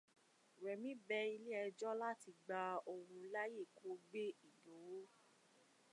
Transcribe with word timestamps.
Rẹ̀mí 0.63 0.91
bẹ 1.07 1.19
ilé 1.35 1.51
ẹjọ́ 1.67 1.91
láti 2.01 2.31
gbà 2.43 2.61
òun 2.91 3.15
láàyè 3.33 3.63
kó 3.77 3.87
gbé 4.05 4.23
Ìgbòho. 4.47 4.99